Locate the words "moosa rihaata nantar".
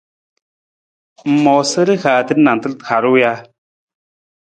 1.43-2.73